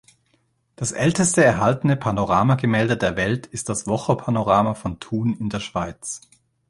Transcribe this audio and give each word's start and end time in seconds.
Das 0.75 0.93
älteste 0.93 1.43
erhaltene 1.43 1.95
Panorama-Gemälde 1.95 2.97
der 2.97 3.15
Welt 3.17 3.45
ist 3.45 3.69
das 3.69 3.85
Wocher-Panorama 3.85 4.73
von 4.73 4.99
Thun 4.99 5.35
in 5.37 5.49
der 5.49 5.59
Schweiz. 5.59 6.21